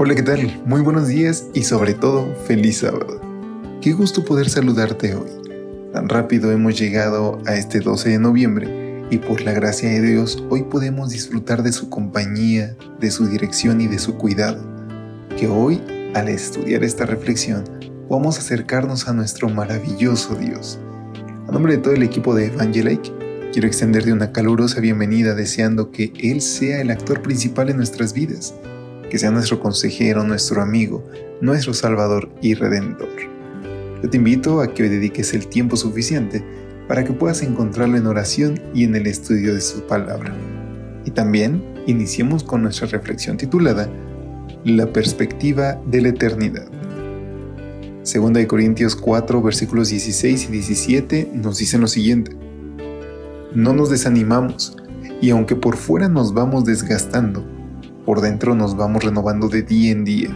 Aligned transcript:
Hola, 0.00 0.14
¿qué 0.14 0.22
tal? 0.22 0.62
Muy 0.64 0.80
buenos 0.80 1.08
días 1.08 1.46
y 1.54 1.64
sobre 1.64 1.92
todo, 1.92 2.32
feliz 2.46 2.78
sábado. 2.78 3.20
Qué 3.80 3.94
gusto 3.94 4.24
poder 4.24 4.48
saludarte 4.48 5.16
hoy. 5.16 5.28
Tan 5.92 6.08
rápido 6.08 6.52
hemos 6.52 6.78
llegado 6.78 7.42
a 7.46 7.56
este 7.56 7.80
12 7.80 8.10
de 8.10 8.18
noviembre 8.20 9.04
y 9.10 9.18
por 9.18 9.40
la 9.40 9.52
gracia 9.52 9.88
de 9.88 10.00
Dios 10.00 10.40
hoy 10.50 10.62
podemos 10.62 11.10
disfrutar 11.10 11.64
de 11.64 11.72
su 11.72 11.90
compañía, 11.90 12.76
de 13.00 13.10
su 13.10 13.26
dirección 13.26 13.80
y 13.80 13.88
de 13.88 13.98
su 13.98 14.14
cuidado. 14.14 14.64
Que 15.36 15.48
hoy, 15.48 15.82
al 16.14 16.28
estudiar 16.28 16.84
esta 16.84 17.04
reflexión, 17.04 17.64
a 18.08 18.28
acercarnos 18.28 19.08
a 19.08 19.12
nuestro 19.12 19.48
maravilloso 19.48 20.36
Dios. 20.36 20.78
A 21.48 21.50
nombre 21.50 21.74
de 21.74 21.82
todo 21.82 21.94
el 21.94 22.04
equipo 22.04 22.36
de 22.36 22.46
Evangelike, 22.46 23.12
quiero 23.52 23.66
extenderte 23.66 24.12
una 24.12 24.30
calurosa 24.30 24.78
bienvenida 24.78 25.34
deseando 25.34 25.90
que 25.90 26.12
Él 26.20 26.40
sea 26.40 26.82
el 26.82 26.92
actor 26.92 27.20
principal 27.20 27.68
en 27.68 27.78
nuestras 27.78 28.12
vidas 28.12 28.54
que 29.10 29.18
sea 29.18 29.30
nuestro 29.30 29.60
consejero, 29.60 30.24
nuestro 30.24 30.62
amigo, 30.62 31.04
nuestro 31.40 31.74
Salvador 31.74 32.30
y 32.40 32.54
Redentor. 32.54 33.08
Yo 34.02 34.10
te 34.10 34.16
invito 34.16 34.60
a 34.60 34.72
que 34.72 34.84
hoy 34.84 34.88
dediques 34.88 35.34
el 35.34 35.48
tiempo 35.48 35.76
suficiente 35.76 36.44
para 36.86 37.04
que 37.04 37.12
puedas 37.12 37.42
encontrarlo 37.42 37.96
en 37.96 38.06
oración 38.06 38.60
y 38.74 38.84
en 38.84 38.94
el 38.96 39.06
estudio 39.06 39.54
de 39.54 39.60
su 39.60 39.82
palabra. 39.86 40.34
Y 41.04 41.10
también 41.10 41.62
iniciemos 41.86 42.44
con 42.44 42.62
nuestra 42.62 42.86
reflexión 42.86 43.36
titulada 43.36 43.88
La 44.64 44.92
perspectiva 44.92 45.80
de 45.86 46.02
la 46.02 46.08
eternidad. 46.08 46.68
Segunda 48.02 48.40
de 48.40 48.46
Corintios 48.46 48.96
4 48.96 49.42
versículos 49.42 49.90
16 49.90 50.48
y 50.48 50.52
17 50.52 51.30
nos 51.34 51.58
dicen 51.58 51.80
lo 51.80 51.88
siguiente. 51.88 52.36
No 53.54 53.72
nos 53.72 53.90
desanimamos, 53.90 54.76
y 55.20 55.30
aunque 55.30 55.56
por 55.56 55.76
fuera 55.76 56.08
nos 56.08 56.32
vamos 56.32 56.64
desgastando, 56.64 57.44
por 58.08 58.22
dentro 58.22 58.54
nos 58.54 58.74
vamos 58.74 59.04
renovando 59.04 59.48
de 59.48 59.60
día 59.60 59.92
en 59.92 60.02
día, 60.02 60.30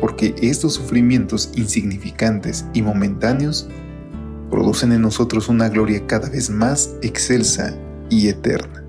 porque 0.00 0.36
estos 0.40 0.74
sufrimientos 0.74 1.50
insignificantes 1.56 2.64
y 2.74 2.82
momentáneos 2.82 3.68
producen 4.52 4.92
en 4.92 5.02
nosotros 5.02 5.48
una 5.48 5.68
gloria 5.68 6.06
cada 6.06 6.28
vez 6.28 6.48
más 6.48 6.94
excelsa 7.02 7.76
y 8.08 8.28
eterna. 8.28 8.84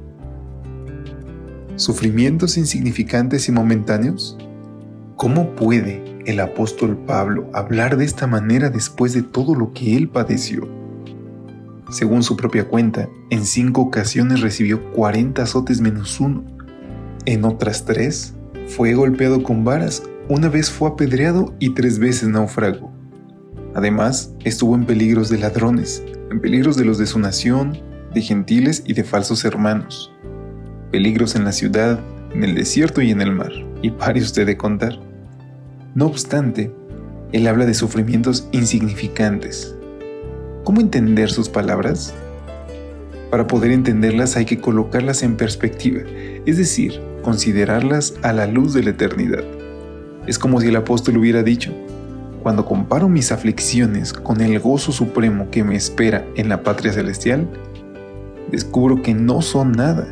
¿Sufrimientos 1.75 2.55
insignificantes 2.59 3.49
y 3.49 3.51
momentáneos? 3.51 4.37
¿Cómo 5.15 5.55
puede 5.55 6.21
el 6.27 6.39
apóstol 6.39 6.99
Pablo 7.07 7.49
hablar 7.51 7.97
de 7.97 8.05
esta 8.05 8.27
manera 8.27 8.69
después 8.69 9.13
de 9.13 9.23
todo 9.23 9.55
lo 9.55 9.73
que 9.73 9.97
él 9.97 10.07
padeció? 10.07 10.69
Según 11.89 12.21
su 12.21 12.37
propia 12.37 12.67
cuenta, 12.67 13.09
en 13.31 13.43
cinco 13.43 13.81
ocasiones 13.81 14.41
recibió 14.41 14.91
40 14.91 15.41
azotes 15.41 15.81
menos 15.81 16.19
uno 16.19 16.56
en 17.28 17.44
otras 17.44 17.83
tres, 17.83 18.33
fue 18.67 18.93
golpeado 18.93 19.43
con 19.43 19.65
varas, 19.65 20.02
una 20.30 20.48
vez 20.48 20.71
fue 20.71 20.88
apedreado 20.88 21.54
y 21.60 21.73
tres 21.73 21.99
veces 21.99 22.30
naufragó. 22.30 22.89
Además, 23.76 24.33
estuvo 24.45 24.76
en 24.76 24.86
peligros 24.86 25.30
de 25.30 25.37
ladrones, 25.37 26.02
en 26.32 26.39
peligros 26.39 26.77
de 26.77 26.86
los 26.86 26.98
de 26.98 27.05
su 27.05 27.20
nación, 27.20 27.77
de 28.14 28.21
gentiles 28.21 28.82
y 28.86 28.93
de 28.93 29.04
falsos 29.04 29.43
hermanos. 29.43 30.10
Peligros 30.89 31.36
en 31.36 31.43
la 31.43 31.52
ciudad, 31.52 31.99
en 32.33 32.45
el 32.45 32.55
desierto 32.55 33.02
y 33.02 33.11
en 33.11 33.20
el 33.20 33.33
mar. 33.33 33.52
Y 33.82 33.92
pare 33.92 34.21
usted 34.21 34.45
de 34.45 34.55
contar. 34.55 34.98
No 35.95 36.05
obstante, 36.05 36.71
él 37.33 37.45
habla 37.45 37.66
de 37.66 37.73
sufrimientos 37.73 38.48
insignificantes. 38.54 39.76
¿Cómo 40.64 40.80
entender 40.80 41.30
sus 41.30 41.49
palabras? 41.49 42.14
Para 43.30 43.48
poder 43.48 43.71
entenderlas 43.71 44.37
hay 44.37 44.45
que 44.45 44.60
colocarlas 44.60 45.23
en 45.23 45.36
perspectiva, 45.36 46.02
es 46.45 46.58
decir, 46.58 47.02
considerarlas 47.27 48.14
a 48.21 48.32
la 48.32 48.48
luz 48.48 48.73
de 48.73 48.83
la 48.83 48.92
eternidad. 48.92 49.43
Es 50.27 50.39
como 50.39 50.61
si 50.61 50.70
el 50.70 50.77
apóstol 50.77 51.17
hubiera 51.17 51.43
dicho, 51.43 51.73
cuando 52.42 52.64
comparo 52.64 53.10
mis 53.10 53.33
aflicciones 53.33 54.14
con 54.14 54.39
el 54.39 54.58
gozo 54.61 54.93
supremo 54.93 55.49
que 55.52 55.61
me 55.61 55.76
espera 55.76 56.23
en 56.37 56.48
la 56.48 56.64
patria 56.64 56.93
celestial, 56.93 57.45
descubro 58.49 59.02
que 59.02 59.14
no 59.14 59.42
son 59.42 59.73
nada. 59.73 60.08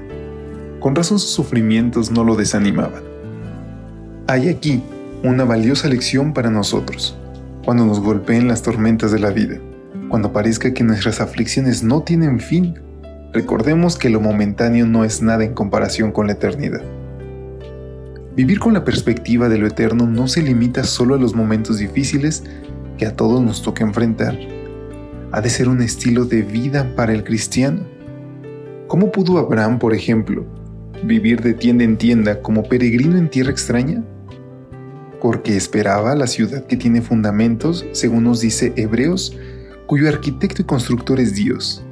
Con 0.81 0.93
razón 0.93 1.17
sus 1.17 1.29
sufrimientos 1.29 2.11
no 2.11 2.25
lo 2.25 2.35
desanimaban. 2.35 3.03
Hay 4.27 4.49
aquí 4.49 4.83
una 5.23 5.45
valiosa 5.45 5.87
lección 5.87 6.33
para 6.33 6.49
nosotros, 6.49 7.17
cuando 7.63 7.85
nos 7.85 8.01
golpeen 8.01 8.49
las 8.49 8.61
tormentas 8.61 9.13
de 9.13 9.19
la 9.19 9.29
vida, 9.29 9.57
cuando 10.09 10.33
parezca 10.33 10.73
que 10.73 10.83
nuestras 10.83 11.21
aflicciones 11.21 11.81
no 11.81 12.03
tienen 12.03 12.41
fin, 12.41 12.77
recordemos 13.31 13.97
que 13.97 14.09
lo 14.09 14.19
momentáneo 14.19 14.85
no 14.85 15.05
es 15.05 15.21
nada 15.21 15.45
en 15.45 15.53
comparación 15.53 16.11
con 16.11 16.27
la 16.27 16.33
eternidad. 16.33 16.81
Vivir 18.35 18.59
con 18.59 18.73
la 18.73 18.83
perspectiva 18.83 19.47
de 19.47 19.57
lo 19.57 19.65
eterno 19.65 20.07
no 20.07 20.27
se 20.27 20.41
limita 20.41 20.83
solo 20.83 21.15
a 21.15 21.17
los 21.17 21.33
momentos 21.33 21.77
difíciles 21.77 22.43
que 22.97 23.05
a 23.05 23.15
todos 23.15 23.41
nos 23.41 23.61
toca 23.61 23.85
enfrentar. 23.85 24.37
Ha 25.31 25.39
de 25.39 25.49
ser 25.49 25.69
un 25.69 25.81
estilo 25.81 26.25
de 26.25 26.41
vida 26.41 26.93
para 26.97 27.13
el 27.13 27.23
cristiano. 27.23 27.87
¿Cómo 28.87 29.09
pudo 29.09 29.37
Abraham, 29.37 29.79
por 29.79 29.93
ejemplo, 29.93 30.45
vivir 31.05 31.41
de 31.41 31.53
tienda 31.53 31.85
en 31.85 31.97
tienda 31.97 32.41
como 32.41 32.63
peregrino 32.63 33.17
en 33.17 33.29
tierra 33.29 33.51
extraña? 33.51 34.03
Porque 35.21 35.55
esperaba 35.55 36.13
la 36.13 36.27
ciudad 36.27 36.65
que 36.65 36.75
tiene 36.75 37.01
fundamentos, 37.01 37.85
según 37.93 38.25
nos 38.25 38.41
dice 38.41 38.73
Hebreos, 38.75 39.37
cuyo 39.87 40.09
arquitecto 40.09 40.61
y 40.61 40.65
constructor 40.65 41.21
es 41.21 41.35
Dios. 41.35 41.85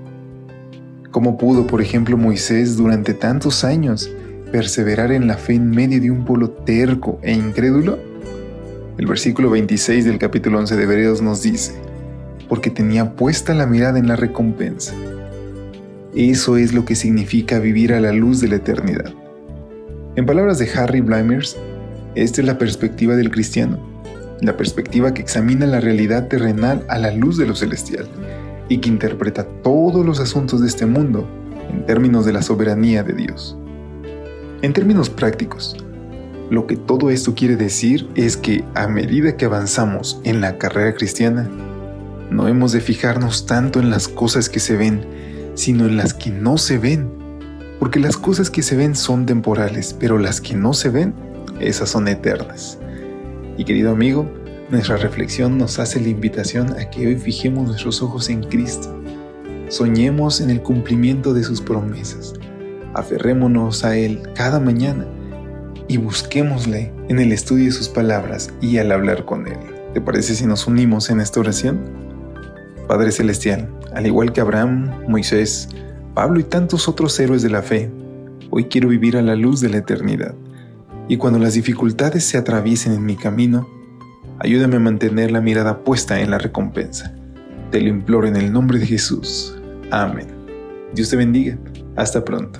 ¿Cómo 1.10 1.38
pudo, 1.38 1.66
por 1.68 1.82
ejemplo, 1.82 2.18
Moisés 2.18 2.76
durante 2.76 3.14
tantos 3.14 3.64
años 3.64 4.10
perseverar 4.54 5.12
en 5.12 5.26
la 5.26 5.36
fe 5.36 5.56
en 5.56 5.72
medio 5.72 6.00
de 6.00 6.12
un 6.12 6.26
pueblo 6.26 6.52
terco 6.52 7.18
e 7.24 7.34
incrédulo? 7.34 7.98
El 9.00 9.08
versículo 9.08 9.50
26 9.50 10.06
del 10.06 10.20
capítulo 10.20 10.60
11 10.60 10.76
de 10.76 10.84
Hebreos 10.84 11.24
nos 11.24 11.42
dice, 11.42 11.74
porque 12.48 12.70
tenía 12.70 13.16
puesta 13.16 13.56
la 13.56 13.66
mirada 13.66 13.98
en 13.98 14.08
la 14.08 14.16
recompensa. 14.16 14.94
Eso 16.16 16.58
es 16.58 16.72
lo 16.72 16.86
que 16.86 16.94
significa 16.94 17.58
vivir 17.58 17.94
a 17.94 18.00
la 18.00 18.12
luz 18.12 18.42
de 18.42 18.50
la 18.50 18.58
eternidad. 18.58 19.12
En 20.16 20.28
palabras 20.28 20.60
de 20.60 20.70
Harry 20.76 21.02
Blimers, 21.02 21.58
esta 22.14 22.42
es 22.42 22.46
la 22.46 22.60
perspectiva 22.60 23.16
del 23.16 23.32
cristiano, 23.32 23.80
la 24.40 24.56
perspectiva 24.56 25.16
que 25.16 25.24
examina 25.24 25.66
la 25.66 25.80
realidad 25.80 26.28
terrenal 26.28 26.86
a 26.90 27.00
la 27.00 27.10
luz 27.10 27.40
de 27.40 27.48
lo 27.48 27.56
celestial 27.56 28.06
y 28.70 28.78
que 28.78 28.90
interpreta 28.90 29.48
todos 29.64 30.06
los 30.06 30.20
asuntos 30.20 30.62
de 30.62 30.68
este 30.68 30.86
mundo 30.86 31.28
en 31.72 31.88
términos 31.88 32.24
de 32.24 32.34
la 32.34 32.44
soberanía 32.44 33.02
de 33.02 33.14
Dios. 33.14 33.58
En 34.64 34.72
términos 34.72 35.10
prácticos, 35.10 35.76
lo 36.50 36.68
que 36.68 36.78
todo 36.78 37.10
esto 37.10 37.36
quiere 37.36 37.58
decir 37.58 38.08
es 38.16 38.38
que 38.38 38.64
a 38.76 38.88
medida 38.88 39.36
que 39.36 39.44
avanzamos 39.44 40.22
en 40.24 40.40
la 40.40 40.58
carrera 40.58 40.96
cristiana, 40.96 41.50
no 42.32 42.48
hemos 42.48 42.72
de 42.72 42.80
fijarnos 42.80 43.46
tanto 43.46 43.82
en 43.82 43.90
las 43.90 44.08
cosas 44.08 44.48
que 44.48 44.62
se 44.62 44.78
ven, 44.78 45.06
sino 45.56 45.86
en 45.86 45.98
las 45.98 46.14
que 46.14 46.30
no 46.30 46.58
se 46.58 46.78
ven. 46.78 47.10
Porque 47.78 48.00
las 48.00 48.16
cosas 48.16 48.50
que 48.50 48.64
se 48.64 48.78
ven 48.78 48.96
son 48.96 49.26
temporales, 49.26 49.98
pero 50.00 50.18
las 50.18 50.40
que 50.40 50.54
no 50.54 50.74
se 50.74 50.88
ven, 50.88 51.14
esas 51.60 51.90
son 51.90 52.08
eternas. 52.08 52.80
Y 53.58 53.66
querido 53.66 53.92
amigo, 53.92 54.32
nuestra 54.70 54.96
reflexión 54.96 55.58
nos 55.58 55.78
hace 55.78 56.00
la 56.00 56.08
invitación 56.08 56.72
a 56.80 56.90
que 56.90 57.06
hoy 57.06 57.18
fijemos 57.18 57.68
nuestros 57.68 58.02
ojos 58.02 58.30
en 58.30 58.42
Cristo. 58.44 58.98
Soñemos 59.68 60.40
en 60.40 60.50
el 60.50 60.62
cumplimiento 60.62 61.34
de 61.34 61.44
sus 61.44 61.60
promesas 61.60 62.34
aferrémonos 62.94 63.84
a 63.84 63.98
Él 63.98 64.22
cada 64.36 64.60
mañana 64.60 65.06
y 65.88 65.98
busquémosle 65.98 66.92
en 67.10 67.20
el 67.20 67.32
estudio 67.32 67.66
de 67.66 67.72
sus 67.72 67.90
palabras 67.90 68.54
y 68.62 68.78
al 68.78 68.92
hablar 68.92 69.26
con 69.26 69.48
Él. 69.48 69.58
¿Te 69.94 70.02
parece 70.02 70.36
si 70.36 70.46
nos 70.46 70.68
unimos 70.68 71.10
en 71.10 71.20
esta 71.20 71.40
oración? 71.40 71.80
Padre 72.88 73.12
Celestial, 73.12 73.70
al 73.94 74.06
igual 74.06 74.34
que 74.34 74.42
Abraham, 74.42 74.92
Moisés, 75.08 75.70
Pablo 76.14 76.40
y 76.40 76.44
tantos 76.44 76.88
otros 76.88 77.20
héroes 77.20 77.42
de 77.42 77.50
la 77.50 77.62
fe, 77.62 77.92
hoy 78.50 78.66
quiero 78.66 78.90
vivir 78.90 79.18
a 79.18 79.22
la 79.22 79.36
luz 79.36 79.62
de 79.62 79.70
la 79.70 79.78
eternidad. 79.78 80.36
Y 81.08 81.18
cuando 81.18 81.40
las 81.40 81.54
dificultades 81.54 82.24
se 82.24 82.38
atraviesen 82.38 82.94
en 82.94 83.06
mi 83.06 83.16
camino, 83.16 83.68
ayúdame 84.40 84.78
a 84.78 84.80
mantener 84.80 85.32
la 85.32 85.42
mirada 85.42 85.84
puesta 85.84 86.22
en 86.22 86.32
la 86.32 86.38
recompensa. 86.38 87.14
Te 87.72 87.82
lo 87.82 87.90
imploro 87.90 88.28
en 88.28 88.36
el 88.36 88.52
nombre 88.54 88.80
de 88.80 88.86
Jesús. 88.86 89.56
Amén. 89.92 90.28
Dios 90.94 91.10
te 91.10 91.16
bendiga. 91.16 91.58
Hasta 91.96 92.24
pronto. 92.24 92.60